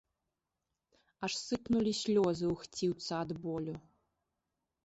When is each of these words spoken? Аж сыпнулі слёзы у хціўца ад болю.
Аж 1.27 1.33
сыпнулі 1.47 1.93
слёзы 2.01 2.45
у 2.55 2.57
хціўца 2.63 3.13
ад 3.27 3.31
болю. 3.45 3.75